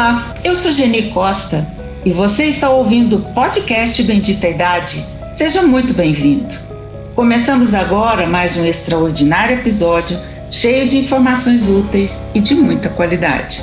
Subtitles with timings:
[0.00, 1.66] Olá, eu sou Geni Costa
[2.06, 5.04] e você está ouvindo o podcast Bendita Idade.
[5.30, 6.54] Seja muito bem-vindo.
[7.14, 10.18] Começamos agora mais um extraordinário episódio
[10.50, 13.62] cheio de informações úteis e de muita qualidade.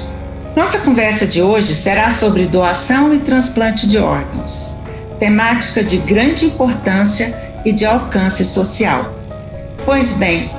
[0.55, 4.79] Nossa conversa de hoje será sobre doação e transplante de órgãos,
[5.19, 7.35] temática de grande importância
[7.65, 9.11] e de alcance social.
[9.85, 10.51] Pois bem,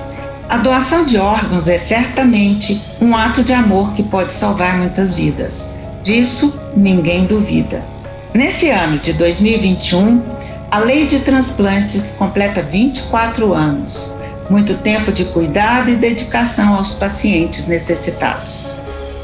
[0.49, 5.75] a doação de órgãos é certamente um ato de amor que pode salvar muitas vidas.
[6.03, 7.85] Disso ninguém duvida.
[8.33, 10.23] Nesse ano de 2021,
[10.71, 14.15] a Lei de Transplantes completa 24 anos,
[14.49, 18.75] muito tempo de cuidado e dedicação aos pacientes necessitados.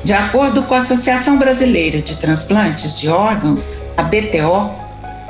[0.02, 4.70] De acordo com a Associação Brasileira de Transplantes de Órgãos, a BTO,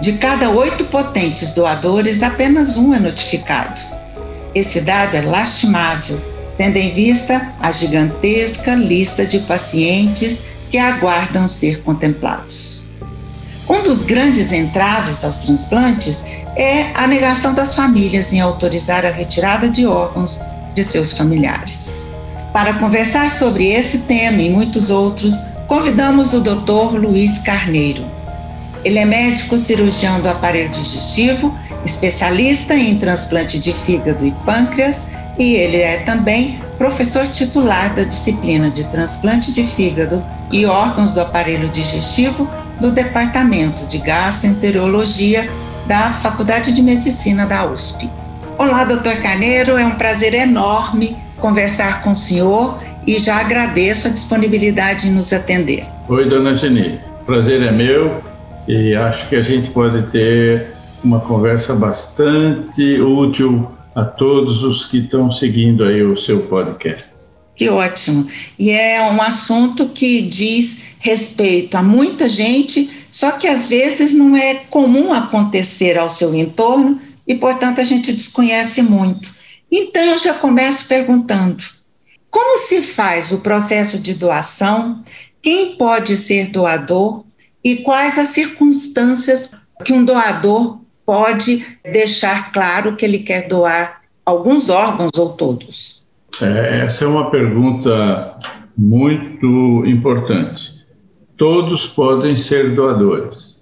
[0.01, 4.04] de cada oito potentes doadores, apenas um é notificado.
[4.55, 6.21] Esse dado é lastimável,
[6.57, 12.85] tendo em vista a gigantesca lista de pacientes que aguardam ser contemplados.
[13.69, 16.25] Um dos grandes entraves aos transplantes
[16.57, 20.41] é a negação das famílias em autorizar a retirada de órgãos
[20.75, 22.15] de seus familiares.
[22.53, 25.35] Para conversar sobre esse tema e muitos outros,
[25.67, 26.99] convidamos o Dr.
[26.99, 28.05] Luiz Carneiro.
[28.85, 35.55] Ele é médico cirurgião do aparelho digestivo especialista em transplante de fígado e pâncreas, e
[35.55, 41.69] ele é também professor titular da disciplina de transplante de fígado e órgãos do aparelho
[41.69, 42.49] digestivo
[42.81, 45.49] do Departamento de Gastroenterologia
[45.87, 48.11] da Faculdade de Medicina da USP.
[48.59, 54.11] Olá, doutor Carneiro, é um prazer enorme conversar com o senhor e já agradeço a
[54.11, 55.87] disponibilidade em nos atender.
[56.09, 58.34] Oi, dona Geni, prazer é meu
[58.67, 64.99] e acho que a gente pode ter uma conversa bastante útil a todos os que
[64.99, 67.25] estão seguindo aí o seu podcast.
[67.55, 68.27] Que ótimo.
[68.59, 74.37] E é um assunto que diz respeito a muita gente, só que às vezes não
[74.37, 79.33] é comum acontecer ao seu entorno e, portanto, a gente desconhece muito.
[79.71, 81.63] Então, eu já começo perguntando:
[82.31, 85.03] como se faz o processo de doação?
[85.41, 87.25] Quem pode ser doador?
[87.65, 89.55] E quais as circunstâncias
[89.85, 96.05] que um doador pode deixar claro que ele quer doar alguns órgãos ou todos?
[96.43, 98.37] É, essa é uma pergunta
[98.77, 100.75] muito importante.
[101.37, 103.55] Todos podem ser doadores.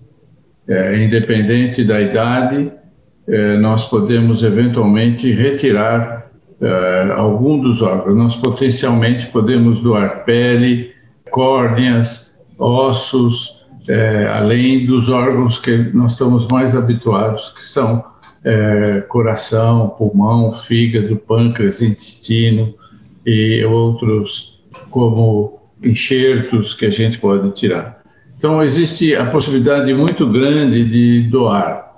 [0.69, 2.73] É, independente da idade,
[3.29, 6.31] é, nós podemos eventualmente retirar
[6.61, 8.17] é, algum dos órgãos.
[8.17, 10.93] Nós potencialmente podemos doar pele,
[11.31, 18.05] córneas, ossos, é, além dos órgãos que nós estamos mais habituados, que são
[18.45, 22.75] é, coração, pulmão, fígado, pâncreas, intestino
[23.27, 24.61] e outros
[24.91, 28.03] como enxertos que a gente pode tirar.
[28.37, 31.93] Então existe a possibilidade muito grande de doar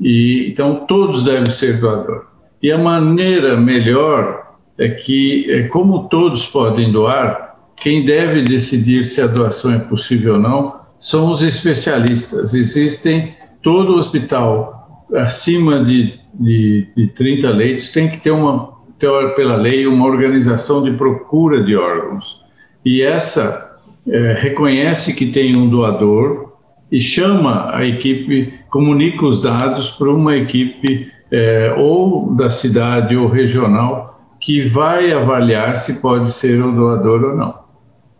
[0.00, 2.26] e então todos devem ser doadores.
[2.62, 9.20] E a maneira melhor é que, é, como todos podem doar, quem deve decidir se
[9.20, 12.54] a doação é possível ou não são os especialistas.
[12.54, 19.86] Existem, todo hospital acima de, de, de 30 leitos tem que ter uma, pela lei,
[19.86, 22.44] uma organização de procura de órgãos.
[22.84, 26.52] E essa é, reconhece que tem um doador
[26.90, 33.28] e chama a equipe, comunica os dados para uma equipe é, ou da cidade ou
[33.28, 37.58] regional que vai avaliar se pode ser o doador ou não.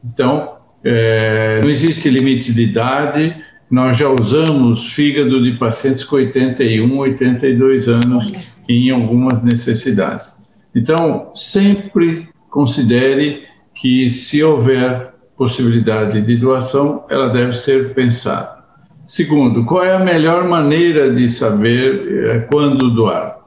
[0.04, 3.36] Então, é, não existe limite de idade,
[3.70, 10.42] nós já usamos fígado de pacientes com 81, 82 anos em algumas necessidades.
[10.74, 13.44] Então, sempre considere
[13.74, 18.58] que se houver possibilidade de doação, ela deve ser pensada.
[19.06, 23.38] Segundo, qual é a melhor maneira de saber é, quando doar?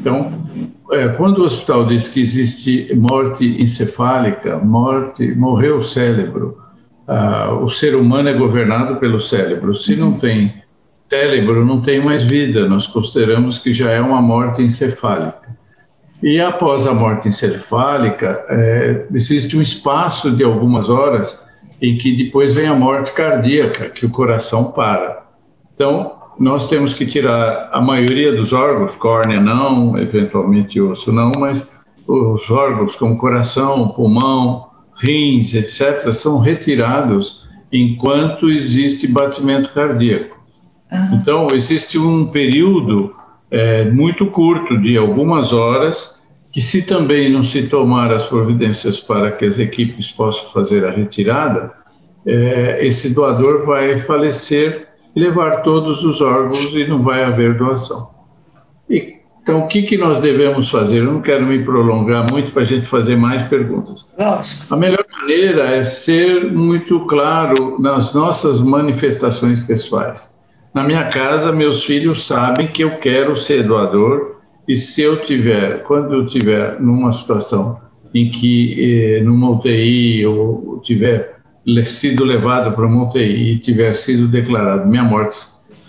[0.00, 0.32] Então,
[0.92, 6.56] é, quando o hospital diz que existe morte encefálica, morte, morreu o cérebro,
[7.08, 9.74] uh, o ser humano é governado pelo cérebro.
[9.74, 10.62] Se não tem
[11.08, 12.68] cérebro, não tem mais vida.
[12.68, 15.56] Nós consideramos que já é uma morte encefálica.
[16.22, 21.46] E após a morte encefálica, é, existe um espaço de algumas horas
[21.80, 25.22] em que depois vem a morte cardíaca, que o coração para.
[25.72, 31.78] Então, nós temos que tirar a maioria dos órgãos, córnea não, eventualmente osso não, mas
[32.06, 34.67] os órgãos como coração, pulmão,
[35.00, 40.36] rins, etc., são retirados enquanto existe batimento cardíaco.
[40.90, 41.14] Uhum.
[41.14, 43.14] Então, existe um período
[43.50, 49.32] é, muito curto, de algumas horas, que, se também não se tomar as providências para
[49.32, 51.72] que as equipes possam fazer a retirada,
[52.26, 58.17] é, esse doador vai falecer, levar todos os órgãos e não vai haver doação.
[59.48, 60.98] Então, o que, que nós devemos fazer?
[60.98, 64.06] Eu não quero me prolongar muito para a gente fazer mais perguntas.
[64.20, 64.74] Lógico.
[64.74, 70.38] A melhor maneira é ser muito claro nas nossas manifestações pessoais.
[70.74, 74.36] Na minha casa, meus filhos sabem que eu quero ser doador
[74.68, 77.80] e se eu tiver, quando eu tiver numa situação
[78.14, 81.38] em que eh, numa UTI ou tiver
[81.86, 85.38] sido levado para uma UTI e tiver sido declarado minha morte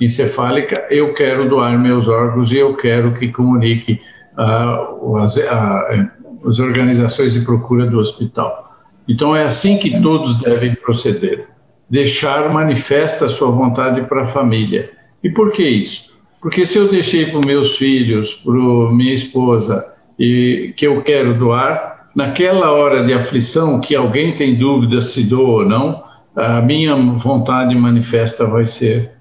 [0.05, 3.99] encefálica, eu quero doar meus órgãos e eu quero que comunique
[4.37, 6.09] uh, as, uh,
[6.45, 8.69] as organizações de procura do hospital.
[9.07, 11.47] Então é assim que todos devem proceder.
[11.89, 14.91] Deixar manifesta a sua vontade para a família.
[15.23, 16.13] E por que isso?
[16.41, 22.09] Porque se eu deixei para meus filhos, para minha esposa, e que eu quero doar,
[22.15, 26.03] naquela hora de aflição, que alguém tem dúvida se dou ou não,
[26.35, 29.11] a minha vontade manifesta vai ser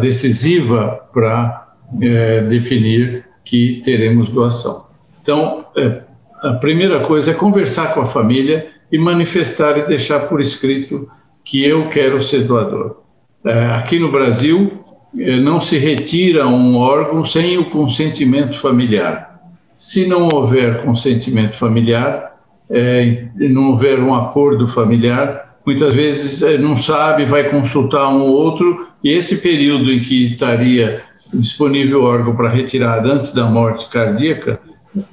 [0.00, 4.84] decisiva para uh, definir que teremos doação.
[5.22, 6.10] Então, uh,
[6.42, 11.08] a primeira coisa é conversar com a família e manifestar e deixar por escrito
[11.44, 12.96] que eu quero ser doador.
[13.44, 14.84] É, aqui no Brasil,
[15.18, 19.40] é, não se retira um órgão sem o consentimento familiar.
[19.76, 22.38] Se não houver consentimento familiar,
[22.68, 28.30] é, não houver um acordo familiar, muitas vezes é, não sabe, vai consultar um ou
[28.30, 31.02] outro, e esse período em que estaria
[31.32, 34.60] disponível o órgão para retirada antes da morte cardíaca,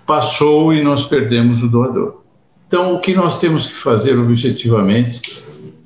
[0.05, 2.21] passou e nós perdemos o doador.
[2.67, 5.21] Então, o que nós temos que fazer objetivamente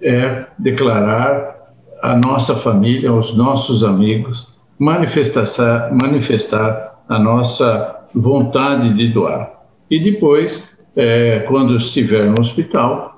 [0.01, 4.47] é declarar à nossa família, aos nossos amigos,
[4.79, 9.51] manifestar, manifestar a nossa vontade de doar.
[9.89, 13.10] E depois, é, quando estiver no hospital,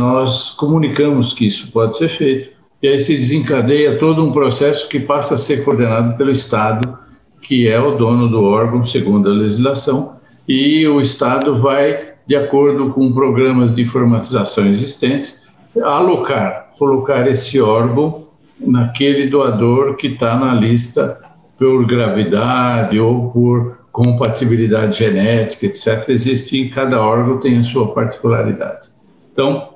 [0.00, 2.50] nós comunicamos que isso pode ser feito.
[2.82, 6.98] E aí se desencadeia todo um processo que passa a ser coordenado pelo Estado,
[7.42, 10.16] que é o dono do órgão, segundo a legislação,
[10.48, 15.46] e o Estado vai, de acordo com programas de informatização existentes,
[15.82, 18.28] alocar, colocar esse órgão
[18.58, 21.18] naquele doador que está na lista
[21.58, 26.08] por gravidade ou por compatibilidade genética, etc.
[26.08, 28.89] Existe em cada órgão tem a sua particularidade.
[29.32, 29.74] Então,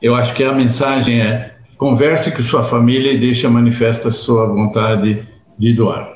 [0.00, 5.26] eu acho que a mensagem é converse com sua família e deixe manifesta sua vontade
[5.58, 6.12] de doar.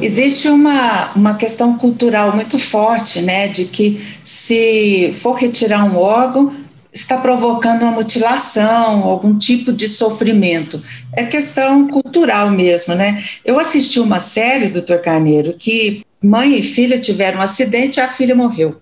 [0.00, 6.52] Existe uma, uma questão cultural muito forte, né, de que se for retirar um órgão,
[6.92, 10.82] está provocando uma mutilação, algum tipo de sofrimento.
[11.12, 13.22] É questão cultural mesmo, né?
[13.44, 18.08] Eu assisti uma série, doutor Carneiro, que mãe e filha tiveram um acidente e a
[18.08, 18.80] filha morreu.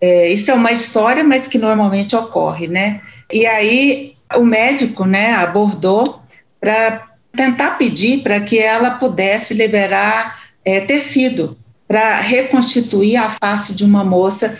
[0.00, 3.00] É, isso é uma história, mas que normalmente ocorre, né?
[3.32, 6.20] E aí o médico, né, abordou
[6.60, 11.56] para tentar pedir para que ela pudesse liberar é, tecido
[11.86, 14.58] para reconstituir a face de uma moça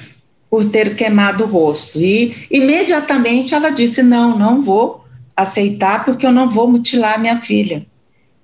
[0.50, 2.00] por ter queimado o rosto.
[2.00, 5.04] E imediatamente ela disse: Não, não vou
[5.36, 7.84] aceitar, porque eu não vou mutilar minha filha.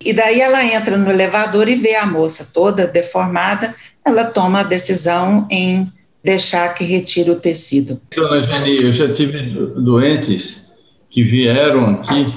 [0.02, 4.64] E daí ela entra no elevador e vê a moça toda deformada, ela toma a
[4.64, 8.00] decisão em deixar que retire o tecido.
[8.14, 9.38] Dona Geni, eu já tive
[9.80, 10.70] doentes
[11.08, 12.32] que vieram aqui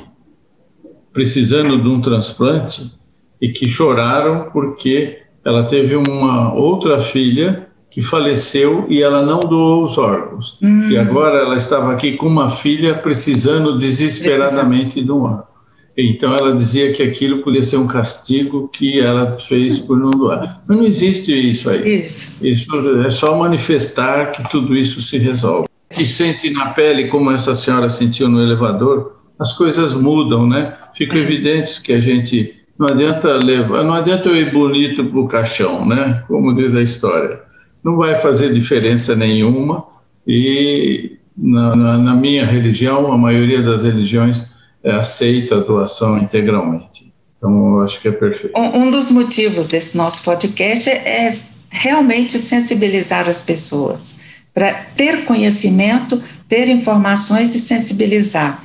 [1.11, 2.91] precisando de um transplante
[3.39, 9.83] e que choraram porque ela teve uma outra filha que faleceu e ela não doou
[9.83, 10.57] os órgãos.
[10.63, 10.89] Hum.
[10.89, 15.05] E agora ela estava aqui com uma filha precisando desesperadamente Precisa.
[15.05, 15.52] de um órgão.
[15.97, 20.63] Então ela dizia que aquilo podia ser um castigo que ela fez por não doar.
[20.67, 21.97] Mas não existe isso aí.
[21.97, 22.45] Isso.
[22.45, 25.67] Isso é só manifestar que tudo isso se resolve.
[25.91, 30.75] Que sente na pele como essa senhora sentiu no elevador, as coisas mudam, né?
[30.95, 35.27] Fica evidente que a gente não adianta levar, não adianta eu ir bonito para o
[35.27, 36.23] caixão, né?
[36.27, 37.39] Como diz a história,
[37.83, 39.85] não vai fazer diferença nenhuma.
[40.25, 44.52] E na, na, na minha religião, a maioria das religiões
[44.91, 47.13] aceita a doação integralmente.
[47.37, 48.57] Então, eu acho que é perfeito.
[48.57, 51.31] Um, um dos motivos desse nosso podcast é, é
[51.69, 54.19] realmente sensibilizar as pessoas
[54.53, 58.63] para ter conhecimento, ter informações e sensibilizar.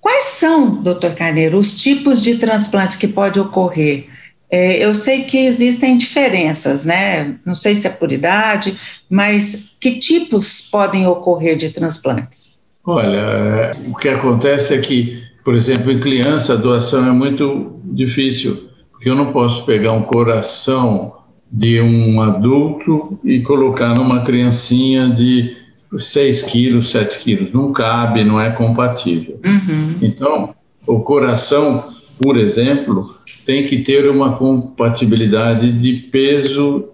[0.00, 4.06] Quais são, doutor Carneiro, os tipos de transplante que pode ocorrer?
[4.50, 7.36] É, eu sei que existem diferenças, né?
[7.44, 8.76] Não sei se é por idade,
[9.08, 12.58] mas que tipos podem ocorrer de transplantes?
[12.84, 17.80] Olha, é, o que acontece é que, por exemplo, em criança a doação é muito
[17.84, 21.14] difícil, porque eu não posso pegar um coração
[21.50, 25.56] de um adulto e colocar numa criancinha de
[25.98, 27.52] 6 quilos, 7 quilos.
[27.52, 29.40] Não cabe, não é compatível.
[29.44, 29.96] Uhum.
[30.00, 30.54] Então,
[30.86, 31.82] o coração,
[32.22, 36.88] por exemplo, tem que ter uma compatibilidade de peso,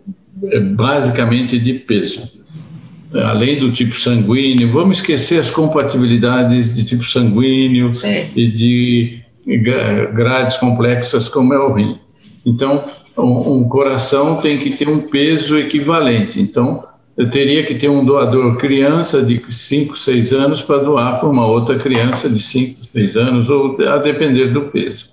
[0.44, 2.30] é, basicamente de peso.
[3.24, 8.30] Além do tipo sanguíneo, vamos esquecer as compatibilidades de tipo sanguíneo Sim.
[8.34, 9.20] e de
[10.12, 11.98] grades complexas como é o rim.
[12.44, 12.84] Então,
[13.16, 16.40] um, coração tem que ter um peso equivalente.
[16.40, 16.82] Então,
[17.16, 21.46] eu teria que ter um doador criança de 5, 6 anos para doar para uma
[21.46, 25.10] outra criança de 5, 6 anos, ou a depender do peso.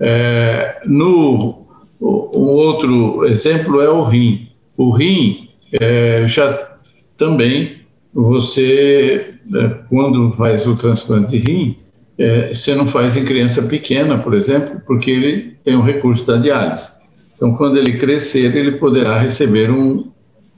[0.00, 1.66] É, no,
[2.00, 4.48] um outro exemplo é o rim.
[4.76, 6.71] O rim é, já
[7.16, 11.78] também você, é, quando faz o transplante de rim,
[12.18, 16.36] é, você não faz em criança pequena, por exemplo, porque ele tem o recurso da
[16.36, 16.90] diálise.
[17.34, 20.10] Então, quando ele crescer, ele poderá receber um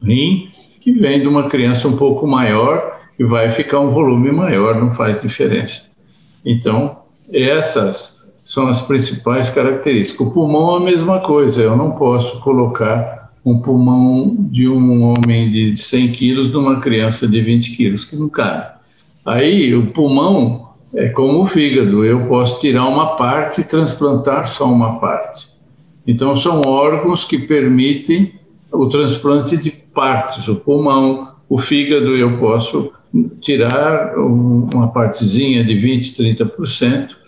[0.02, 0.48] rim
[0.80, 4.92] que vem de uma criança um pouco maior e vai ficar um volume maior, não
[4.92, 5.90] faz diferença.
[6.44, 10.26] Então, essas são as principais características.
[10.26, 15.52] O pulmão é a mesma coisa, eu não posso colocar um pulmão de um homem
[15.52, 18.74] de 100 quilos numa criança de 20 quilos, que não cabe.
[19.24, 24.64] Aí, o pulmão é como o fígado, eu posso tirar uma parte e transplantar só
[24.66, 25.48] uma parte.
[26.06, 28.32] Então, são órgãos que permitem
[28.72, 32.92] o transplante de partes, o pulmão, o fígado, eu posso
[33.40, 37.23] tirar uma partezinha de 20, 30%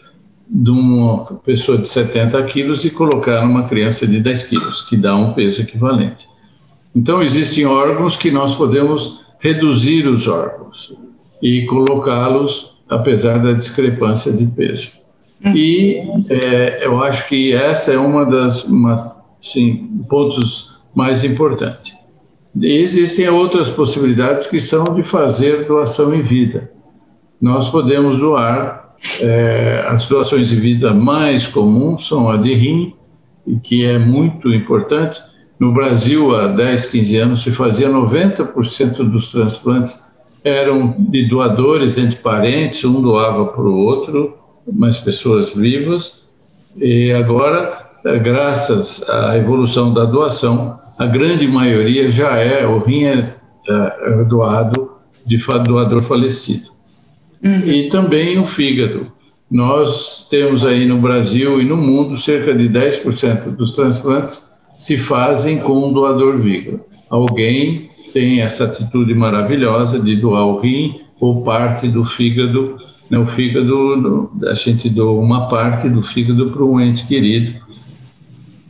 [0.48, 5.16] de uma pessoa de 70 quilos e colocar numa criança de 10 quilos, que dá
[5.16, 6.28] um peso equivalente.
[6.94, 10.94] Então, existem órgãos que nós podemos reduzir os órgãos
[11.42, 14.92] e colocá-los apesar da discrepância de peso.
[15.44, 15.52] Uhum.
[15.54, 15.98] E
[16.30, 21.94] é, eu acho que essa é uma das uma, sim, pontos mais importantes.
[22.58, 26.70] E existem outras possibilidades que são de fazer doação em vida.
[27.40, 28.85] Nós podemos doar,
[29.22, 32.94] é, as doações de vida mais comuns são a de rim,
[33.62, 35.20] que é muito importante.
[35.58, 40.06] No Brasil, há 10, 15 anos, se fazia 90% dos transplantes
[40.44, 44.36] eram de doadores entre parentes, um doava para o outro,
[44.72, 46.30] mas pessoas vivas.
[46.76, 53.04] E agora, é, graças à evolução da doação, a grande maioria já é, o rim
[53.04, 53.34] é,
[53.68, 54.92] é, é doado
[55.24, 55.36] de
[55.66, 56.75] doador falecido.
[57.44, 57.66] Uhum.
[57.66, 59.12] E também o fígado.
[59.50, 65.58] Nós temos aí no Brasil e no mundo cerca de 10% dos transplantes se fazem
[65.58, 66.80] com um doador vivo.
[67.08, 72.76] Alguém tem essa atitude maravilhosa de doar o rim ou parte do fígado.
[73.08, 73.18] Né?
[73.18, 77.54] O fígado, a gente doa uma parte do fígado para um ente querido.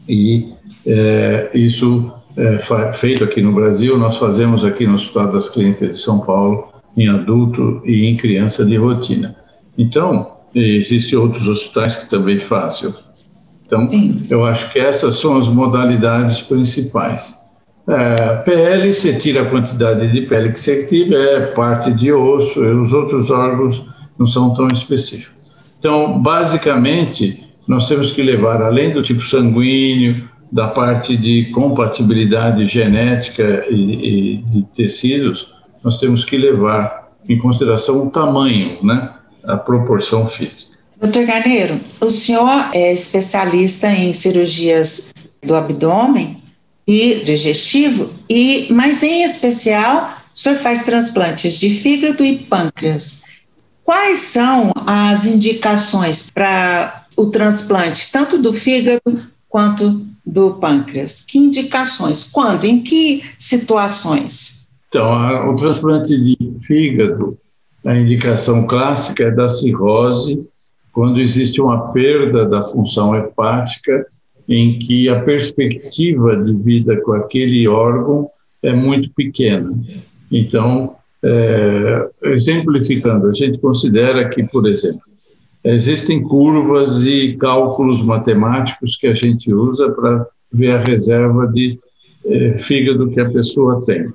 [0.08, 0.52] E
[0.86, 5.98] é, isso é feito aqui no Brasil, nós fazemos aqui no Hospital das Clínicas de
[5.98, 9.36] São Paulo, em adulto e em criança de rotina.
[9.76, 12.94] Então, existem outros hospitais que também fazem.
[13.66, 14.26] Então, Sim.
[14.30, 17.34] eu acho que essas são as modalidades principais.
[17.88, 22.72] É, PL, você tira a quantidade de pele que você tiver, parte de osso, e
[22.72, 23.84] os outros órgãos
[24.18, 25.56] não são tão específicos.
[25.78, 33.66] Então, basicamente, nós temos que levar, além do tipo sanguíneo, da parte de compatibilidade genética
[33.68, 35.55] e, e de tecidos,
[35.86, 39.08] nós temos que levar em consideração o tamanho, né,
[39.44, 40.76] a proporção física.
[41.00, 45.14] Doutor Carneiro, o senhor é especialista em cirurgias
[45.44, 46.42] do abdômen
[46.88, 53.22] e digestivo, e, mas em especial, o senhor faz transplantes de fígado e pâncreas.
[53.84, 61.20] Quais são as indicações para o transplante, tanto do fígado quanto do pâncreas?
[61.20, 62.24] Que indicações?
[62.24, 62.64] Quando?
[62.64, 64.65] Em que situações?
[64.88, 67.38] Então, a, o transplante de fígado,
[67.84, 70.46] a indicação clássica é da cirrose,
[70.92, 74.06] quando existe uma perda da função hepática,
[74.48, 78.30] em que a perspectiva de vida com aquele órgão
[78.62, 79.72] é muito pequena.
[80.30, 85.02] Então, é, exemplificando, a gente considera que, por exemplo,
[85.66, 91.76] Existem curvas e cálculos matemáticos que a gente usa para ver a reserva de
[92.24, 94.06] eh, fígado que a pessoa tem.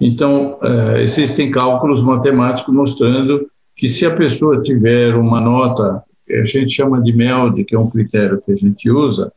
[0.00, 6.72] Então, eh, existem cálculos matemáticos mostrando que se a pessoa tiver uma nota, a gente
[6.72, 9.32] chama de MELD, que é um critério que a gente usa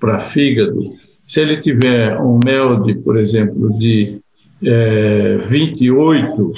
[0.00, 0.92] para fígado,
[1.24, 4.20] se ele tiver um MELD, por exemplo, de
[4.64, 6.52] eh, 28,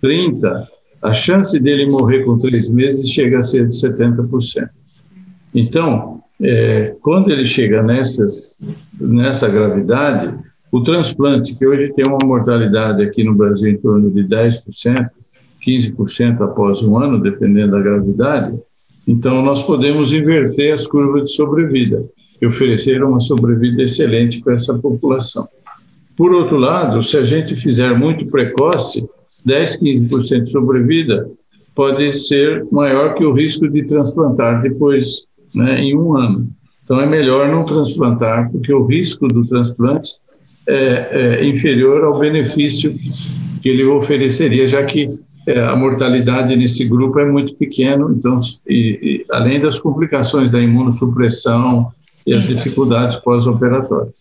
[0.00, 0.68] 30,
[1.02, 4.68] a chance dele morrer com três meses chega a ser de 70%.
[5.54, 8.56] Então, é, quando ele chega nessas,
[9.00, 10.34] nessa gravidade,
[10.72, 14.62] o transplante, que hoje tem uma mortalidade aqui no Brasil em torno de 10%,
[15.64, 18.58] 15% após um ano, dependendo da gravidade,
[19.06, 22.04] Então, nós podemos inverter as curvas de sobrevida
[22.40, 25.44] e oferecer uma sobrevida excelente para essa população.
[26.16, 29.04] Por outro lado, se a gente fizer muito precoce,
[29.44, 31.28] 10, 15% de sobrevida
[31.74, 36.48] pode ser maior que o risco de transplantar depois, né, em um ano.
[36.84, 40.12] Então, é melhor não transplantar, porque o risco do transplante
[40.68, 42.94] é, é inferior ao benefício
[43.60, 45.08] que ele ofereceria, já que
[45.46, 48.38] é, a mortalidade nesse grupo é muito pequena, então,
[48.68, 51.90] e, e, além das complicações da imunossupressão
[52.26, 54.14] e as dificuldades pós-operatórias.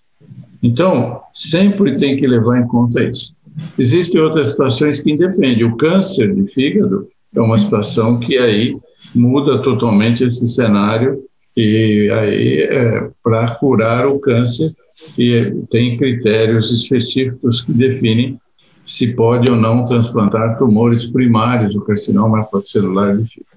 [0.64, 3.36] Então, sempre tem que levar em conta isso.
[3.78, 5.64] Existem outras situações que independem.
[5.64, 8.76] O câncer de fígado é uma situação que aí
[9.14, 11.24] muda totalmente esse cenário
[11.56, 14.74] e aí é, para curar o câncer
[15.18, 18.40] e tem critérios específicos que definem
[18.86, 23.52] se pode ou não transplantar tumores primários, o carcinoma celular de fígado.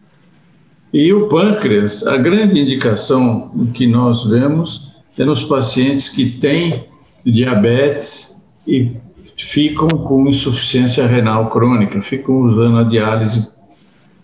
[0.92, 6.84] E o pâncreas, a grande indicação que nós vemos é nos pacientes que têm
[7.24, 8.92] diabetes e
[9.36, 13.48] ficam com insuficiência renal crônica, ficam usando a diálise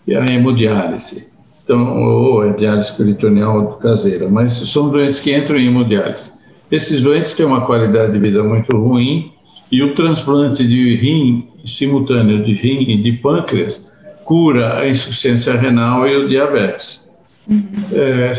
[0.07, 1.30] e a hemodiálise.
[1.71, 6.33] Então, ou a diálise peritoneal caseira, mas são doentes que entram em hemodiálise.
[6.69, 9.31] Esses doentes têm uma qualidade de vida muito ruim
[9.71, 13.89] e o transplante de rim simultâneo de rim e de pâncreas
[14.25, 17.09] cura a insuficiência renal e o diabetes.
[17.49, 17.63] Uhum.
[17.93, 18.33] É,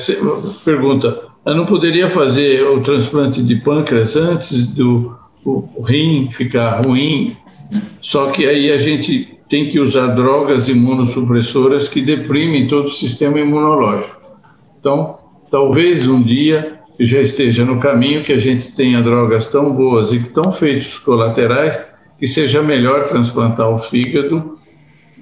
[0.63, 7.35] pergunta, eu não poderia fazer o transplante de pâncreas antes do o rim ficar ruim?
[8.03, 13.39] Só que aí a gente tem que usar drogas imunossupressoras que deprimem todo o sistema
[13.39, 14.19] imunológico.
[14.81, 15.19] Então,
[15.51, 20.21] talvez um dia já esteja no caminho que a gente tenha drogas tão boas e
[20.21, 21.85] tão feitos colaterais
[22.19, 24.59] que seja melhor transplantar o fígado,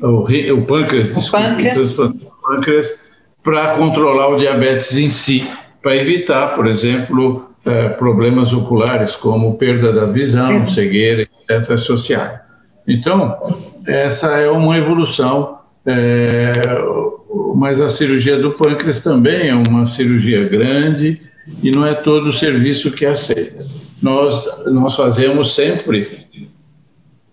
[0.01, 1.99] o, o pâncreas, o desculpa, pâncreas.
[1.99, 3.05] o pâncreas
[3.43, 5.45] para controlar o diabetes em si,
[5.83, 10.67] para evitar, por exemplo, é, problemas oculares como perda da visão, é.
[10.67, 12.50] cegueira, etc., associada.
[12.87, 13.37] Então,
[13.87, 16.53] essa é uma evolução, é,
[17.55, 21.21] mas a cirurgia do pâncreas também é uma cirurgia grande,
[21.63, 23.65] e não é todo o serviço que aceita.
[24.01, 26.27] Nós, nós fazemos sempre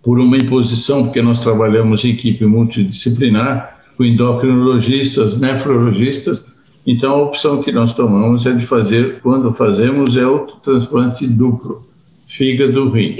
[0.03, 6.45] por uma imposição, porque nós trabalhamos em equipe multidisciplinar, com endocrinologistas, nefrologistas,
[6.85, 11.85] então a opção que nós tomamos é de fazer, quando fazemos, é o transplante duplo,
[12.27, 13.15] fígado-rim.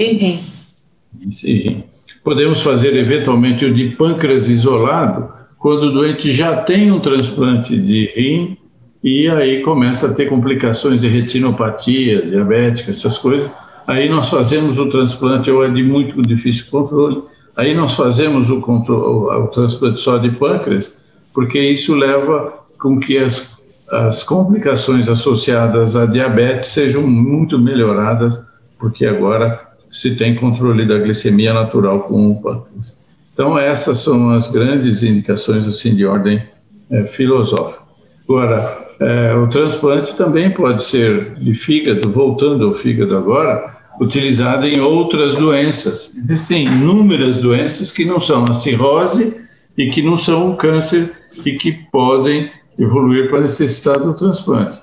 [1.44, 1.84] E rim.
[2.28, 8.12] Podemos fazer eventualmente o de pâncreas isolado, quando o doente já tem um transplante de
[8.14, 8.58] rim
[9.02, 13.50] e aí começa a ter complicações de retinopatia, diabética, essas coisas.
[13.86, 17.22] Aí nós fazemos o transplante, ou é de muito difícil controle,
[17.56, 23.16] aí nós fazemos o, controle, o transplante só de pâncreas, porque isso leva com que
[23.16, 23.58] as,
[23.90, 28.38] as complicações associadas à diabetes sejam muito melhoradas,
[28.78, 32.98] porque agora se tem controle da glicemia natural com o pâncreas.
[33.32, 36.42] Então, essas são as grandes indicações assim, de ordem
[36.90, 37.86] é, filosófica.
[38.28, 44.80] Agora, é, o transplante também pode ser de fígado, voltando ao fígado agora, utilizado em
[44.80, 46.14] outras doenças.
[46.16, 49.40] Existem inúmeras doenças que não são a cirrose
[49.76, 51.12] e que não são o câncer
[51.46, 54.80] e que podem evoluir para necessitar do transplante.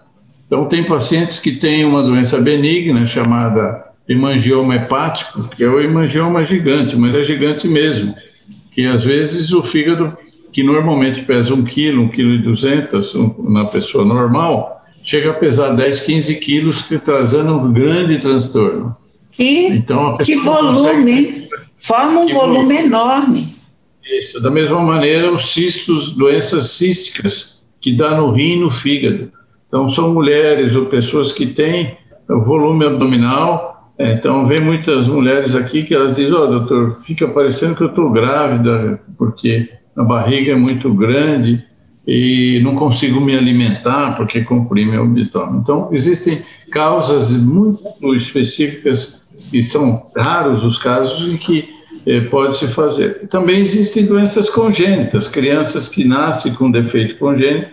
[0.48, 6.44] Então, tem pacientes que têm uma doença benigna chamada hemangioma hepático, que é o hemangioma
[6.44, 8.16] gigante, mas é gigante mesmo,
[8.72, 10.16] que às vezes o fígado
[10.52, 15.72] que normalmente pesa 1 kg, 1 kg e 200 na pessoa normal, chega a pesar
[15.74, 18.96] 10, 15 quilos, trazendo um grande transtorno.
[19.38, 21.50] E então, que volume, consegue...
[21.78, 23.56] forma um volume, volume enorme.
[24.06, 29.32] Isso, da mesma maneira, os cistos, doenças císticas, que dá no rim e no fígado.
[29.68, 33.75] Então, são mulheres ou pessoas que têm volume abdominal.
[33.98, 37.84] É, então, vem muitas mulheres aqui que elas dizem: Ó, oh, doutor, fica parecendo que
[37.84, 41.64] eu estou grávida, porque a barriga é muito grande
[42.08, 45.60] e não consigo me alimentar porque comprime o abdômen.
[45.62, 51.70] Então, existem causas muito específicas e são raros os casos em que
[52.06, 53.28] eh, pode se fazer.
[53.30, 57.72] Também existem doenças congênitas, crianças que nascem com defeito congênito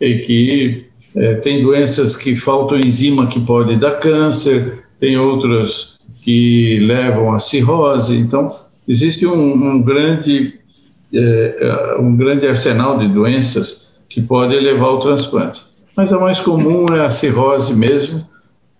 [0.00, 6.78] e que eh, tem doenças que faltam enzima que pode dar câncer, tem outras que
[6.78, 8.16] levam a cirrose.
[8.16, 10.60] Então, existe um, um grande
[11.12, 15.60] é, é, um grande arsenal de doenças que podem levar ao transplante.
[15.96, 18.24] Mas a mais comum é a cirrose mesmo.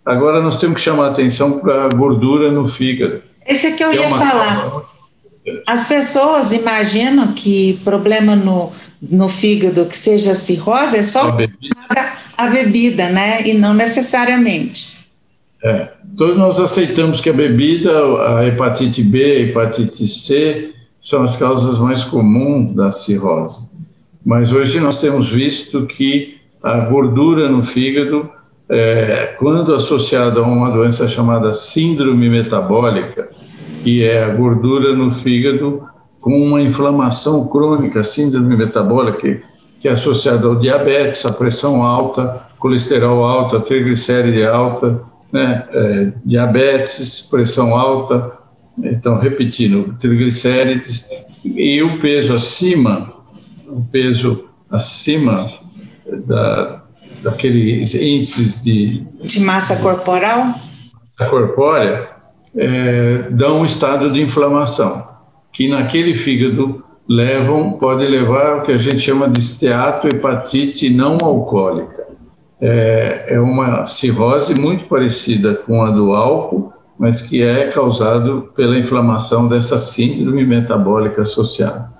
[0.06, 3.20] Agora nós temos que chamar atenção para a gordura no fígado.
[3.44, 4.70] Esse é que eu que ia é falar.
[5.66, 8.70] As pessoas imaginam que problema no,
[9.02, 13.42] no fígado que seja cirrose é só a bebida, a bebida né?
[13.44, 15.01] E não necessariamente.
[15.62, 17.92] É, todos nós aceitamos que a bebida,
[18.36, 23.70] a hepatite B, a hepatite C, são as causas mais comuns da cirrose.
[24.24, 28.28] Mas hoje nós temos visto que a gordura no fígado,
[28.68, 33.28] é, quando associada a uma doença chamada síndrome metabólica,
[33.82, 35.82] que é a gordura no fígado
[36.20, 39.42] com uma inflamação crônica, síndrome metabólica,
[39.80, 47.26] que é associada ao diabetes, a pressão alta, colesterol alta, triglicéride alta, né, é, diabetes,
[47.30, 48.32] pressão alta,
[48.78, 51.08] então, repetindo, triglicérides
[51.44, 53.12] e o peso acima,
[53.66, 55.46] o peso acima
[56.26, 56.82] da,
[57.22, 59.04] daqueles índices de...
[59.22, 60.54] De massa corporal?
[61.28, 62.10] Corpórea,
[62.56, 65.06] é, dão um estado de inflamação,
[65.52, 72.01] que naquele fígado levam, pode levar ao que a gente chama de esteatohepatite não alcoólica.
[72.64, 78.78] É, é uma cirrose muito parecida com a do álcool, mas que é causado pela
[78.78, 81.90] inflamação dessa síndrome metabólica associada.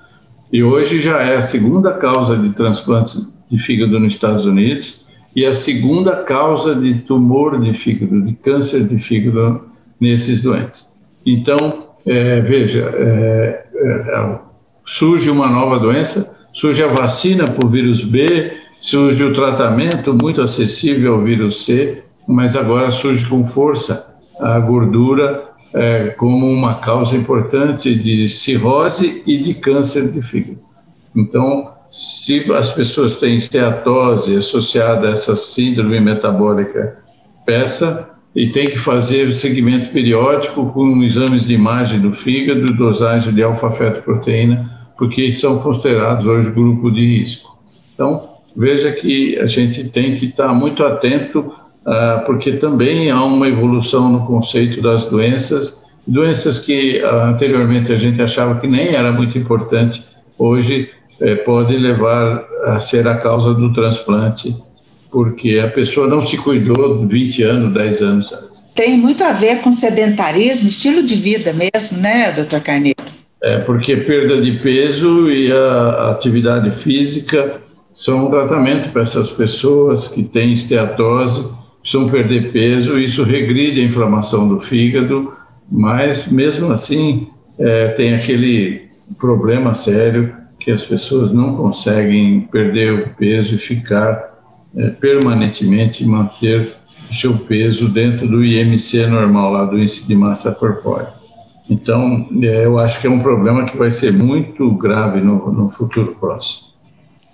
[0.53, 5.45] E hoje já é a segunda causa de transplantes de fígado nos Estados Unidos e
[5.45, 9.63] a segunda causa de tumor de fígado, de câncer de fígado
[10.01, 10.97] nesses doentes.
[11.27, 14.39] Então, é, veja, é, é,
[14.85, 21.15] surge uma nova doença, surge a vacina o vírus B, surge o tratamento muito acessível
[21.15, 27.95] ao vírus C, mas agora surge com força a gordura é, como uma causa importante
[27.95, 30.59] de cirrose e de câncer de fígado.
[31.15, 36.99] Então, se as pessoas têm esteatose associada a essa síndrome metabólica
[37.47, 43.43] peça, e tem que fazer segmento periódico com exames de imagem do fígado, dosagem de
[43.43, 47.59] alfa-fetoproteína, porque são considerados hoje grupo de risco.
[47.93, 51.53] Então, veja que a gente tem que estar muito atento
[51.85, 57.97] ah, porque também há uma evolução no conceito das doenças, doenças que ah, anteriormente a
[57.97, 60.05] gente achava que nem era muito importante,
[60.39, 64.57] hoje eh, pode levar a ser a causa do transplante,
[65.11, 68.65] porque a pessoa não se cuidou 20 anos, 10 anos antes.
[68.75, 73.03] Tem muito a ver com sedentarismo, estilo de vida mesmo, né, doutor Carneiro?
[73.43, 77.61] É, porque perda de peso e a atividade física
[78.03, 81.49] são um tratamento para essas pessoas que têm esteatose,
[81.81, 85.33] precisam perder peso, isso regride a inflamação do fígado,
[85.71, 88.89] mas mesmo assim é, tem aquele
[89.21, 94.33] problema sério que as pessoas não conseguem perder o peso e ficar
[94.77, 96.73] é, permanentemente manter
[97.09, 101.11] o seu peso dentro do IMC normal, lá do índice de massa corpórea.
[101.71, 105.71] Então, é, eu acho que é um problema que vai ser muito grave no, no
[105.71, 106.72] futuro próximo.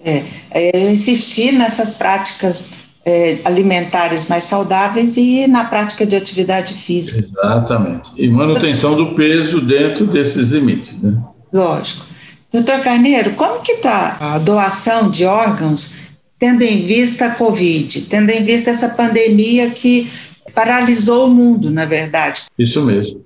[0.04, 2.64] É, é eu insisti nessas práticas
[3.04, 7.24] é, alimentares mais saudáveis e na prática de atividade física.
[7.24, 8.10] Exatamente.
[8.16, 11.16] E manutenção do peso dentro desses limites, né?
[11.52, 12.06] Lógico.
[12.52, 16.08] Doutor Carneiro, como que está a doação de órgãos,
[16.38, 20.10] tendo em vista a Covid, tendo em vista essa pandemia que
[20.54, 22.42] paralisou o mundo, na verdade?
[22.58, 23.22] Isso mesmo.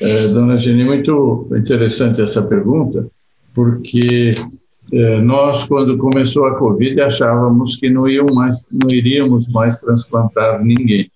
[0.00, 3.06] É, dona Geni, muito interessante essa pergunta,
[3.54, 4.32] porque
[5.22, 11.10] nós, quando começou a Covid, achávamos que não, iam mais, não iríamos mais transplantar ninguém.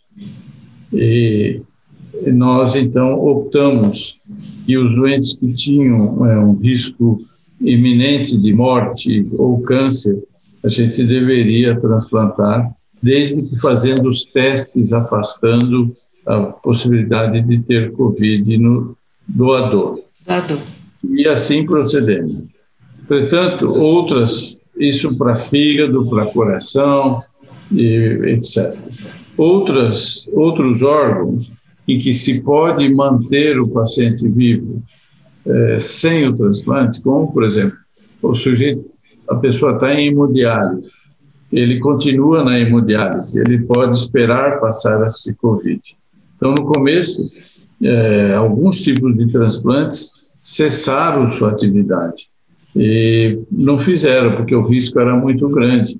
[0.92, 1.60] E
[2.26, 4.18] nós, então, optamos
[4.64, 7.20] que os doentes que tinham é, um risco
[7.60, 10.22] iminente de morte ou câncer,
[10.64, 15.94] a gente deveria transplantar, desde que fazendo os testes afastando
[16.26, 18.96] a possibilidade de ter Covid no
[19.28, 20.00] doador.
[20.26, 20.60] Doador.
[21.04, 22.55] E assim procedemos.
[23.06, 27.22] Entretanto, outras, isso para fígado, para coração,
[27.70, 27.86] e
[28.26, 28.72] etc.
[29.36, 31.50] Outras, outros órgãos
[31.86, 34.82] em que se pode manter o paciente vivo
[35.46, 37.76] é, sem o transplante, como, por exemplo,
[38.22, 38.84] o sujeito,
[39.28, 40.96] a pessoa está em hemodiálise,
[41.52, 45.06] ele continua na hemodiálise, ele pode esperar passar a
[45.38, 45.80] Covid.
[46.36, 47.30] Então, no começo,
[47.80, 50.10] é, alguns tipos de transplantes
[50.42, 52.28] cessaram sua atividade
[52.76, 55.98] e não fizeram, porque o risco era muito grande.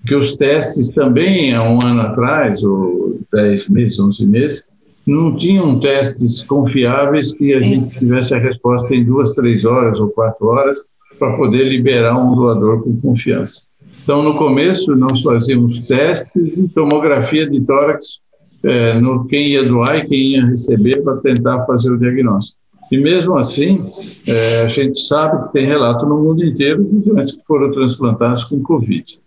[0.00, 4.70] Porque os testes também, há um ano atrás, ou 10 meses, 11 meses,
[5.06, 10.08] não tinham testes confiáveis que a gente tivesse a resposta em duas, três horas ou
[10.08, 10.78] quatro horas
[11.18, 13.60] para poder liberar um doador com confiança.
[14.02, 18.18] Então, no começo, nós fazíamos testes e tomografia de tórax
[18.62, 22.58] é, no quem ia doar e quem ia receber para tentar fazer o diagnóstico.
[22.90, 23.82] E mesmo assim,
[24.28, 28.44] é, a gente sabe que tem relato no mundo inteiro de doentes que foram transplantados
[28.44, 29.18] com Covid.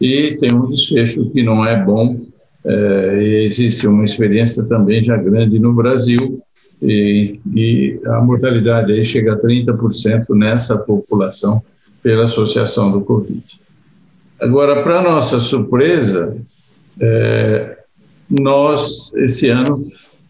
[0.00, 2.20] E tem um desfecho que não é bom,
[2.64, 6.42] é, e existe uma experiência também já grande no Brasil,
[6.80, 11.62] e, e a mortalidade aí chega a 30% nessa população
[12.02, 13.44] pela associação do Covid.
[14.40, 16.34] Agora, para nossa surpresa,
[16.98, 17.76] é,
[18.40, 19.76] nós, esse ano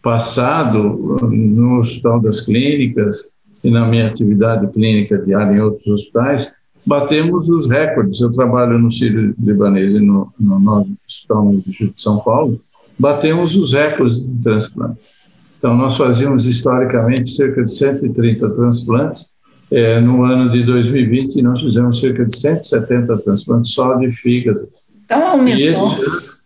[0.01, 6.53] passado, no Hospital das Clínicas e na minha atividade clínica diária em outros hospitais,
[6.85, 8.19] batemos os recordes.
[8.21, 12.59] Eu trabalho no Sírio Libanês e no, no, no Hospital de São Paulo,
[12.97, 15.09] batemos os recordes de transplantes.
[15.57, 19.35] Então, nós fazíamos historicamente cerca de 130 transplantes.
[19.69, 24.67] É, no ano de 2020, nós fizemos cerca de 170 transplantes só de fígado.
[25.05, 25.61] Então, aumentou.
[25.61, 25.85] E esse,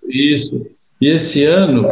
[0.05, 0.65] isso.
[0.99, 1.85] E esse ano,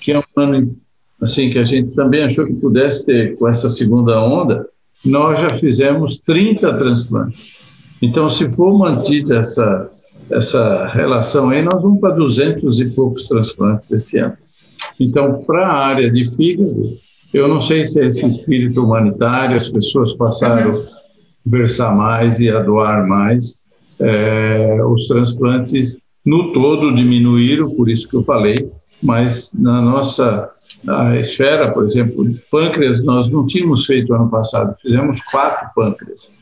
[0.00, 0.76] que é um ano
[1.20, 4.66] assim que a gente também achou que pudesse ter com essa segunda onda,
[5.04, 7.56] nós já fizemos 30 transplantes.
[8.00, 9.88] Então, se for mantida essa,
[10.30, 14.36] essa relação aí, nós vamos para 200 e poucos transplantes esse ano.
[15.00, 16.96] Então, para a área de fígado,
[17.32, 20.78] eu não sei se é esse espírito humanitário, as pessoas passaram a
[21.44, 23.66] conversar mais e a doar mais.
[24.00, 28.70] É, os transplantes no todo diminuíram, por isso que eu falei,
[29.02, 30.48] mas na nossa
[31.18, 36.36] esfera, por exemplo, pâncreas, nós não tínhamos feito ano passado, fizemos quatro pâncreas,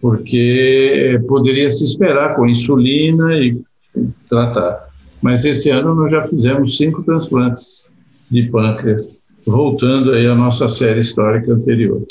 [0.00, 3.60] porque poderia se esperar com insulina e
[4.28, 4.88] tratar.
[5.22, 7.92] Mas esse ano nós já fizemos cinco transplantes
[8.30, 12.04] de pâncreas, voltando aí à nossa série histórica anterior.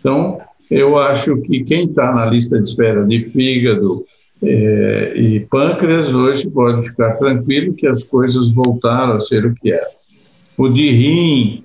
[0.00, 0.40] Então,
[0.70, 4.04] eu acho que quem está na lista de espera de fígado
[4.42, 9.72] é, e pâncreas hoje pode ficar tranquilo que as coisas voltaram a ser o que
[9.72, 9.97] era.
[10.58, 11.64] O de rim,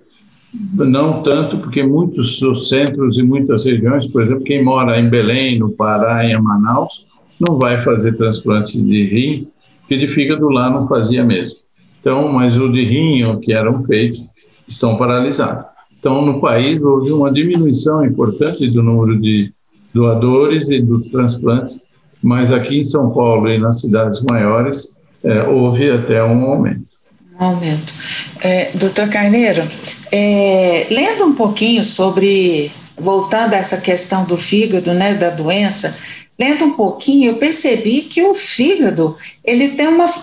[0.74, 5.72] não tanto, porque muitos centros e muitas regiões, por exemplo, quem mora em Belém, no
[5.72, 7.08] Pará, em Manaus,
[7.40, 9.48] não vai fazer transplante de rim,
[9.88, 11.58] que de fígado lá não fazia mesmo.
[12.00, 14.30] Então, mas o de rim, que eram feitos,
[14.68, 15.66] estão paralisados.
[15.98, 19.52] Então, no país houve uma diminuição importante do número de
[19.94, 21.88] doadores e dos transplantes,
[22.22, 26.86] mas aqui em São Paulo e nas cidades maiores é, houve até um aumento.
[27.40, 27.94] Um aumento.
[28.46, 29.66] É, doutor Carneiro,
[30.12, 35.98] é, lendo um pouquinho sobre, voltando a essa questão do fígado, né, da doença,
[36.38, 40.14] lendo um pouquinho, eu percebi que o fígado ele tem uma,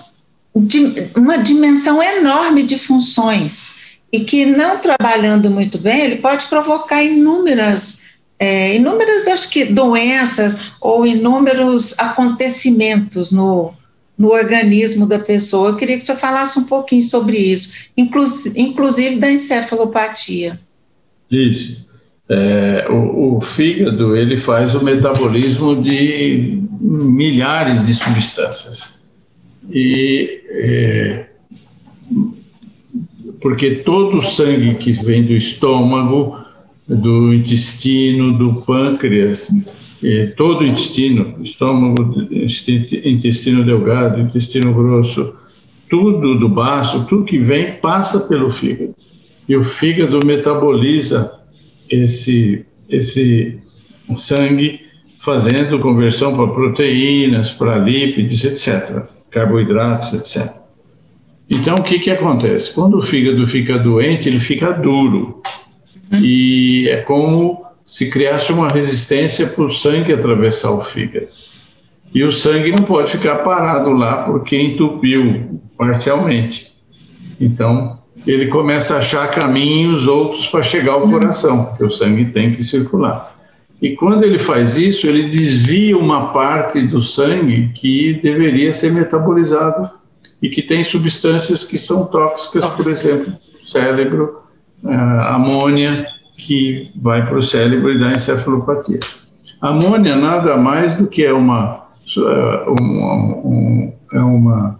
[1.15, 3.69] uma dimensão enorme de funções
[4.13, 10.73] e que não trabalhando muito bem, ele pode provocar inúmeras, é, inúmeras, acho que doenças
[10.79, 13.73] ou inúmeros acontecimentos no,
[14.21, 15.69] no organismo da pessoa.
[15.69, 20.59] Eu queria que você falasse um pouquinho sobre isso, inclusive da encefalopatia.
[21.31, 21.89] Isso.
[22.29, 29.03] É, o, o, fígado ele faz o metabolismo de milhares de substâncias
[29.69, 31.25] e é,
[33.41, 36.37] porque todo o sangue que vem do estômago,
[36.87, 39.49] do intestino, do pâncreas,
[40.35, 42.15] todo o intestino, estômago,
[43.03, 45.35] intestino delgado, intestino grosso,
[45.89, 48.95] tudo do baço, tudo que vem passa pelo fígado
[49.47, 51.39] e o fígado metaboliza
[51.89, 53.57] esse, esse
[54.15, 54.79] sangue
[55.19, 60.53] fazendo conversão para proteínas, para lípidos, etc., carboidratos, etc.
[61.49, 62.73] Então, o que, que acontece?
[62.73, 65.41] Quando o fígado fica doente, ele fica duro.
[66.21, 71.27] E é como se criasse uma resistência para o sangue atravessar o fígado.
[72.13, 76.71] E o sangue não pode ficar parado lá porque entupiu parcialmente.
[77.39, 82.53] Então, ele começa a achar caminhos outros para chegar ao coração, porque o sangue tem
[82.53, 83.35] que circular.
[83.81, 89.89] E quando ele faz isso, ele desvia uma parte do sangue que deveria ser metabolizado
[90.41, 93.33] e que tem substâncias que são tóxicas, por exemplo,
[93.65, 94.41] cérebro,
[94.83, 96.05] a amônia,
[96.41, 98.99] que vai para o cérebro e dá encefalopatia.
[99.61, 103.13] Amônia nada mais do que é uma, é, uma,
[103.45, 104.79] um, é uma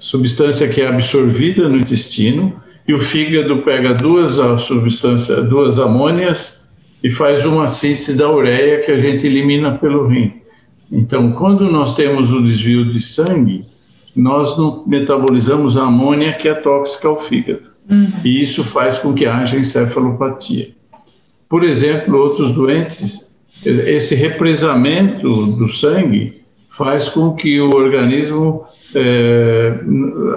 [0.00, 2.52] substância que é absorvida no intestino
[2.88, 4.32] e o fígado pega duas
[4.62, 6.68] substâncias, duas amônias
[7.02, 10.32] e faz uma síntese da ureia que a gente elimina pelo rim.
[10.90, 13.64] Então, quando nós temos o desvio de sangue,
[14.14, 17.73] nós não metabolizamos a amônia que é tóxica ao fígado.
[18.24, 20.70] E isso faz com que haja encefalopatia.
[21.48, 23.30] Por exemplo, outros doentes,
[23.64, 28.64] esse represamento do sangue faz com que o organismo
[28.96, 29.78] é,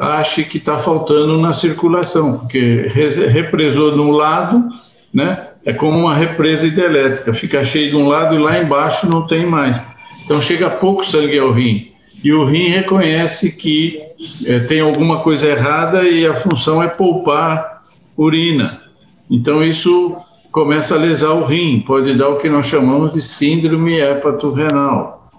[0.02, 2.86] ache que está faltando na circulação, porque
[3.32, 4.64] represou de um lado,
[5.12, 9.26] né, é como uma represa hidrelétrica, fica cheio de um lado e lá embaixo não
[9.26, 9.82] tem mais.
[10.24, 11.92] Então chega pouco sangue ao rim.
[12.24, 14.02] E o rim reconhece que
[14.46, 17.84] é, tem alguma coisa errada e a função é poupar
[18.18, 18.82] urina.
[19.30, 20.16] Então isso
[20.52, 25.32] começa a lesar o rim, pode dar o que nós chamamos de síndrome hepatorrenal.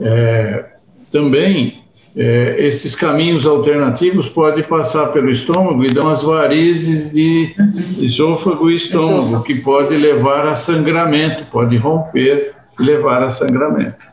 [0.00, 0.64] É,
[1.10, 1.82] também
[2.16, 7.54] é, esses caminhos alternativos podem passar pelo estômago e dão as varizes de
[7.98, 14.06] esôfago e estômago, que pode levar a sangramento, pode romper e levar a sangramento.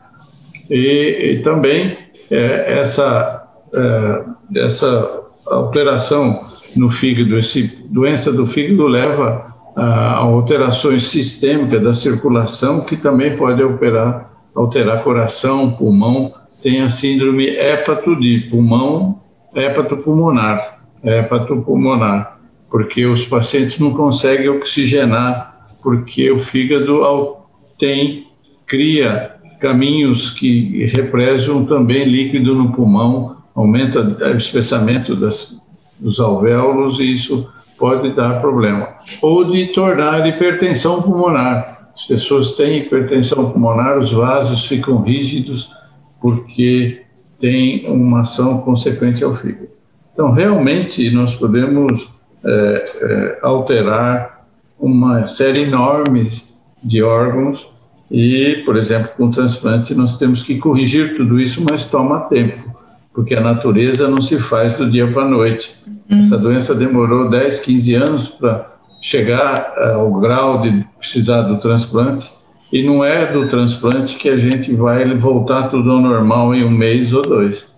[0.68, 1.96] E, e também
[2.30, 4.24] é, essa, é,
[4.60, 6.38] essa alteração
[6.76, 7.58] no fígado, essa
[7.90, 15.70] doença do fígado leva a alterações sistêmicas da circulação, que também pode operar, alterar coração,
[15.72, 19.20] pulmão, tem a síndrome hepato de pulmão,
[19.54, 22.38] hepatopulmonar, hepatopulmonar,
[22.70, 27.36] porque os pacientes não conseguem oxigenar, porque o fígado
[27.78, 28.26] tem,
[28.66, 35.60] cria caminhos que represam também líquido no pulmão, aumenta o espessamento das,
[35.98, 38.88] dos alvéolos e isso pode dar problema.
[39.22, 41.90] Ou de tornar hipertensão pulmonar.
[41.94, 45.70] As pessoas têm hipertensão pulmonar, os vasos ficam rígidos,
[46.20, 47.02] porque
[47.38, 49.68] tem uma ação consequente ao fígado.
[50.12, 52.08] Então, realmente, nós podemos
[52.44, 54.46] é, é, alterar
[54.78, 56.28] uma série enorme
[56.82, 57.68] de órgãos
[58.10, 62.74] e, por exemplo, com o transplante, nós temos que corrigir tudo isso, mas toma tempo,
[63.14, 65.76] porque a natureza não se faz do dia para a noite.
[66.10, 66.18] Uhum.
[66.18, 68.68] Essa doença demorou 10, 15 anos para
[69.00, 72.30] chegar ao grau de precisar do transplante
[72.72, 76.70] e não é do transplante que a gente vai voltar tudo ao normal em um
[76.70, 77.70] mês ou dois.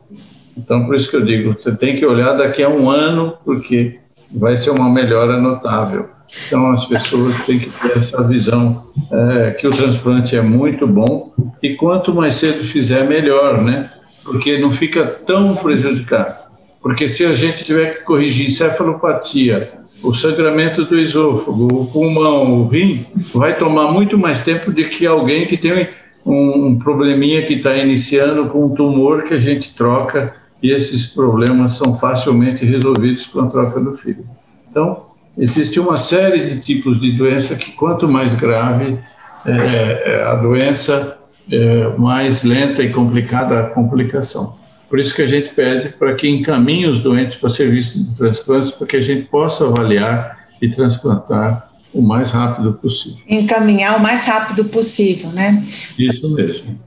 [0.57, 3.99] Então, por isso que eu digo, você tem que olhar daqui a um ano, porque
[4.31, 6.09] vai ser uma melhora notável.
[6.47, 11.33] Então, as pessoas têm que ter essa visão é, que o transplante é muito bom
[11.63, 13.91] e quanto mais cedo fizer, melhor, né?
[14.25, 16.43] Porque não fica tão prejudicado.
[16.81, 22.67] Porque se a gente tiver que corrigir encefalopatia, o sangramento do esôfago, o pulmão, o
[22.67, 25.89] rim, vai tomar muito mais tempo do que alguém que tem
[26.25, 31.07] um, um probleminha que está iniciando com um tumor que a gente troca e esses
[31.07, 34.29] problemas são facilmente resolvidos com a troca do fígado.
[34.71, 38.99] Então, existe uma série de tipos de doença que quanto mais grave
[39.45, 41.19] é, é a doença,
[41.51, 44.61] é, mais lenta e complicada a complicação.
[44.89, 48.73] Por isso que a gente pede para que encaminhe os doentes para serviço de transplante,
[48.73, 53.19] para que a gente possa avaliar e transplantar o mais rápido possível.
[53.29, 55.63] Encaminhar o mais rápido possível, né?
[55.99, 56.79] Isso mesmo.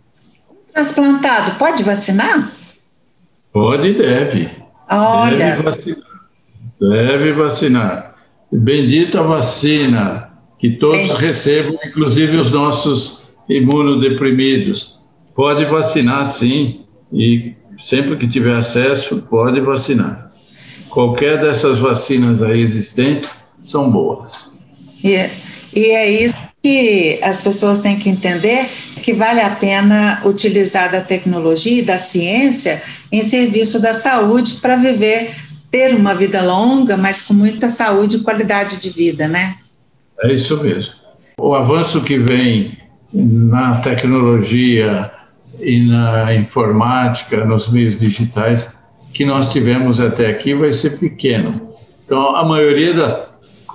[0.71, 2.51] Transplantado pode vacinar?
[3.51, 4.51] Pode e deve.
[4.89, 5.37] Olha.
[5.37, 6.05] Deve vacinar.
[6.79, 8.14] Deve vacinar.
[8.51, 10.29] Bendita vacina
[10.59, 14.99] que todos recebam, inclusive os nossos imunodeprimidos.
[15.35, 20.31] Pode vacinar sim e sempre que tiver acesso, pode vacinar.
[20.89, 24.45] Qualquer dessas vacinas aí existentes são boas.
[25.03, 25.29] E,
[25.73, 28.67] e é isso que as pessoas têm que entender
[29.03, 32.81] que vale a pena utilizar da tecnologia e da ciência
[33.11, 35.31] em serviço da saúde para viver,
[35.71, 39.55] ter uma vida longa, mas com muita saúde e qualidade de vida, né?
[40.21, 40.93] É isso mesmo.
[41.39, 42.77] O avanço que vem
[43.13, 45.11] na tecnologia,
[45.59, 48.77] e na informática, nos meios digitais,
[49.13, 51.69] que nós tivemos até aqui vai ser pequeno.
[52.05, 53.27] Então, a maioria da,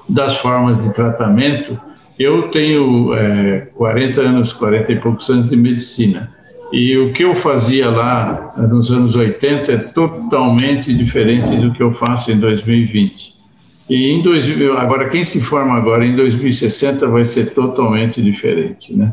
[0.09, 1.81] das formas de tratamento,
[2.19, 6.31] eu tenho é, 40 anos, 40 e poucos anos de medicina,
[6.73, 11.93] e o que eu fazia lá nos anos 80 é totalmente diferente do que eu
[11.93, 13.35] faço em 2020.
[13.89, 19.13] E em 2000, agora quem se forma agora em 2060 vai ser totalmente diferente, né?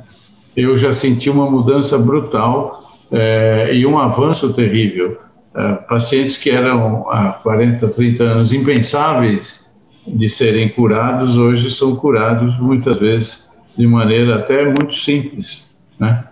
[0.58, 5.20] eu já senti uma mudança brutal é, e um avanço terrível.
[5.56, 9.72] É, pacientes que eram há 40, 30 anos impensáveis
[10.08, 13.48] de serem curados, hoje são curados muitas vezes
[13.78, 16.24] de maneira até muito simples, né?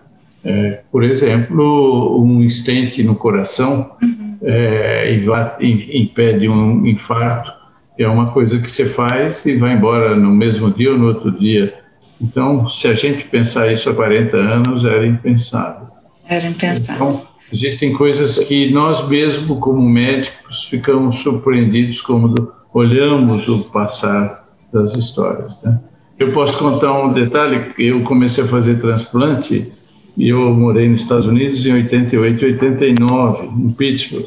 [0.46, 4.38] É, por exemplo, um estente no coração uhum.
[4.42, 5.12] é,
[5.60, 7.52] impede um infarto,
[7.98, 11.32] é uma coisa que você faz e vai embora no mesmo dia ou no outro
[11.32, 11.86] dia
[12.20, 15.88] então, se a gente pensar isso há 40 anos, era impensável.
[16.28, 17.08] Era impensável.
[17.08, 17.22] Então,
[17.52, 25.60] existem coisas que nós mesmos, como médicos, ficamos surpreendidos quando olhamos o passar das histórias.
[25.62, 25.78] Né?
[26.18, 29.70] Eu posso contar um detalhe: eu comecei a fazer transplante
[30.16, 34.26] e eu morei nos Estados Unidos em 88 e 89, em Pittsburgh.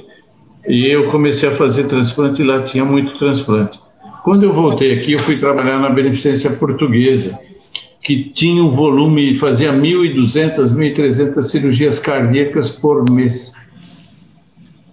[0.68, 3.80] E eu comecei a fazer transplante e lá tinha muito transplante.
[4.24, 7.40] Quando eu voltei aqui, eu fui trabalhar na Beneficência Portuguesa
[8.02, 13.54] que tinha um volume, fazia 1.200, 1.300 cirurgias cardíacas por mês.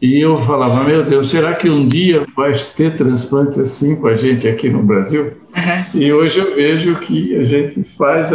[0.02, 4.16] E eu falava, meu Deus, será que um dia vai ter transplante assim com a
[4.16, 5.24] gente aqui no Brasil?
[5.24, 6.00] Uhum.
[6.00, 8.30] E hoje eu vejo que a gente faz.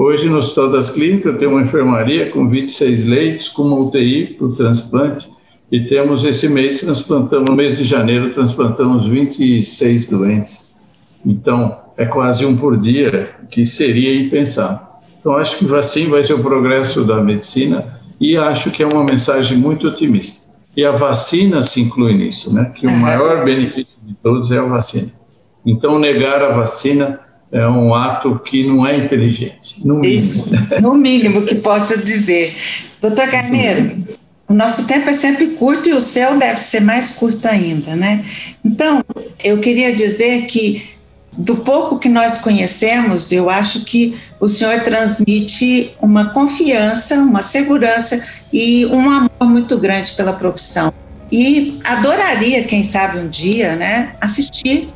[0.00, 4.46] Hoje no Hospital das Clínicas tem uma enfermaria com 26 leitos, com uma UTI para
[4.46, 5.28] o transplante.
[5.72, 10.76] E temos esse mês, transplantamos, no mês de janeiro, transplantamos 26 doentes.
[11.26, 14.86] Então, é quase um por dia, que seria impensável.
[15.18, 19.02] Então, acho que vacina vai ser o progresso da medicina e acho que é uma
[19.02, 20.46] mensagem muito otimista.
[20.76, 22.70] E a vacina se inclui nisso, né?
[22.72, 25.10] Que o maior benefício de todos é a vacina.
[25.66, 27.18] Então, negar a vacina
[27.50, 30.14] é um ato que não é inteligente, no mínimo.
[30.14, 30.50] Isso,
[30.82, 32.54] no mínimo que posso dizer.
[33.00, 33.96] Doutor Carneiro,
[34.48, 38.24] o nosso tempo é sempre curto e o seu deve ser mais curto ainda, né?
[38.64, 39.04] Então,
[39.42, 40.98] eu queria dizer que
[41.38, 48.26] do pouco que nós conhecemos, eu acho que o senhor transmite uma confiança, uma segurança
[48.52, 50.92] e um amor muito grande pela profissão.
[51.30, 54.92] E adoraria, quem sabe um dia, né, assistir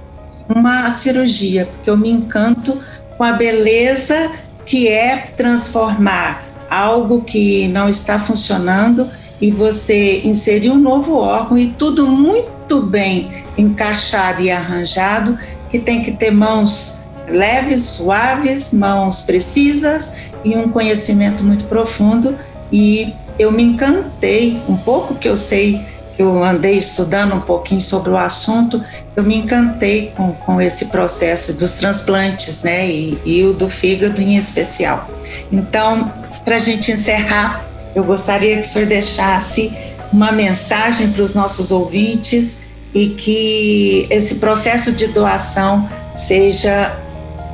[0.49, 2.78] uma cirurgia, porque eu me encanto
[3.16, 4.30] com a beleza
[4.64, 9.09] que é transformar algo que não está funcionando
[9.40, 15.36] e você inserir um novo órgão e tudo muito bem encaixado e arranjado
[15.68, 22.36] que tem que ter mãos leves, suaves, mãos precisas e um conhecimento muito profundo.
[22.70, 25.84] E eu me encantei, um pouco que eu sei,
[26.14, 28.82] que eu andei estudando um pouquinho sobre o assunto,
[29.16, 34.20] eu me encantei com, com esse processo dos transplantes, né, e, e o do fígado
[34.20, 35.10] em especial.
[35.50, 36.12] Então,
[36.44, 39.72] para a gente encerrar, eu gostaria que o senhor deixasse
[40.12, 46.98] uma mensagem para os nossos ouvintes e que esse processo de doação seja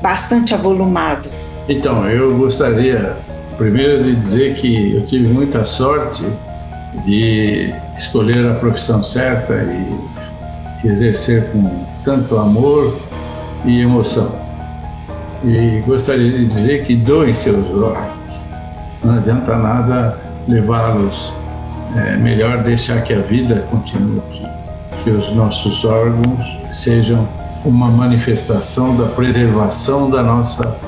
[0.02, 1.30] bastante avolumado.
[1.68, 3.16] Então, eu gostaria
[3.56, 6.24] primeiro de dizer que eu tive muita sorte
[7.04, 12.96] de escolher a profissão certa e exercer com tanto amor
[13.64, 14.32] e emoção.
[15.44, 18.18] E gostaria de dizer que doem seus órgãos.
[19.04, 20.18] Não adianta nada
[20.48, 21.32] levá-los.
[21.96, 24.58] É melhor deixar que a vida continue aqui
[25.02, 27.26] que os nossos órgãos sejam
[27.64, 30.78] uma manifestação da preservação da nossa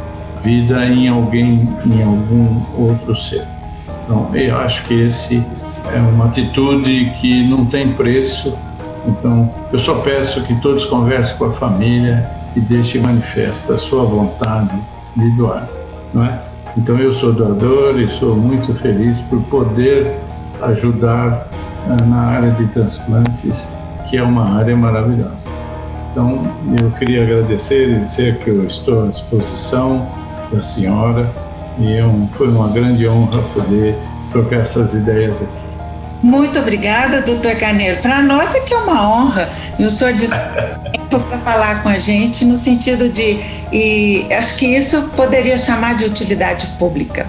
[0.43, 3.47] vida em alguém, em algum outro ser.
[4.11, 5.47] Então, eu acho que esse
[5.87, 8.59] é uma atitude que não tem preço.
[9.07, 14.03] Então, eu só peço que todos conversem com a família e deixem manifesta a sua
[14.03, 14.77] vontade
[15.17, 15.69] de doar,
[16.13, 16.41] não é?
[16.77, 20.19] Então, eu sou doador e sou muito feliz por poder
[20.63, 21.47] ajudar
[21.89, 23.73] eh, na área de transplantes
[24.09, 25.49] que é uma área maravilhosa.
[26.11, 26.53] Então,
[26.83, 30.05] eu queria agradecer e dizer que eu estou à disposição
[30.53, 31.33] da senhora
[31.79, 33.97] e é foi uma grande honra poder
[34.33, 35.71] trocar essas ideias aqui.
[36.23, 38.01] Muito obrigada, doutor Carneiro.
[38.03, 39.49] Para nós é que é uma honra
[39.79, 40.15] e o senhor
[40.93, 43.39] tempo para falar com a gente no sentido de,
[43.73, 47.27] e acho que isso poderia chamar de utilidade pública.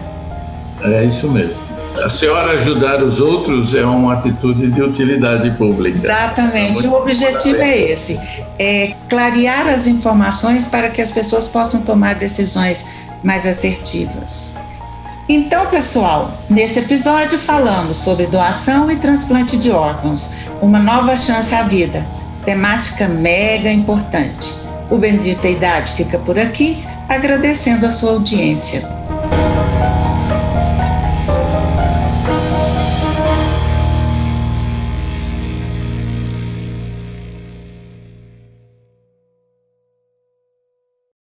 [0.84, 1.72] É isso mesmo.
[2.04, 5.96] A senhora ajudar os outros é uma atitude de utilidade pública.
[5.98, 6.88] Exatamente.
[6.88, 8.20] o objetivo é esse:
[8.58, 12.86] é clarear as informações para que as pessoas possam tomar decisões
[13.24, 14.58] mais assertivas.
[15.30, 21.64] Então, pessoal, nesse episódio falamos sobre doação e transplante de órgãos, uma nova chance à
[21.64, 22.06] vida,
[22.44, 24.54] temática mega importante.
[24.90, 29.01] O Bendita Idade fica por aqui, agradecendo a sua audiência.